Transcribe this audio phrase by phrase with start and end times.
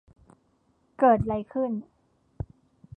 [0.99, 1.71] เกิดไรขึ้น?